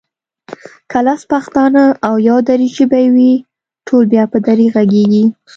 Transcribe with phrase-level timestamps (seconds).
[0.91, 3.33] که لس پښتانه او يو دري ژبی وي
[3.87, 5.25] ټول بیا په دري غږېږي